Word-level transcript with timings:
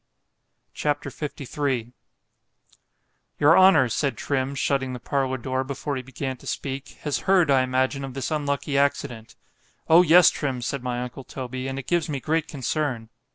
C 0.73 0.89
H 0.89 0.97
A 1.05 1.29
P. 1.29 1.45
LIII 1.55 1.93
YOUR 3.37 3.55
honour, 3.55 3.87
said 3.87 4.17
Trim, 4.17 4.55
shutting 4.55 4.93
the 4.93 4.99
parlour 4.99 5.37
door 5.37 5.63
before 5.63 5.95
he 5.95 6.01
began 6.01 6.37
to 6.37 6.47
speak, 6.47 6.97
has 7.01 7.19
heard, 7.29 7.51
I 7.51 7.61
imagine, 7.61 8.03
of 8.03 8.15
this 8.15 8.31
unlucky 8.31 8.79
accident——O 8.79 10.01
yes, 10.01 10.31
Trim, 10.31 10.63
said 10.63 10.81
my 10.81 11.03
uncle 11.03 11.23
Toby, 11.23 11.67
and 11.67 11.77
it 11.77 11.85
gives 11.85 12.09
me 12.09 12.19
great 12.19 12.47
concern. 12.47 13.09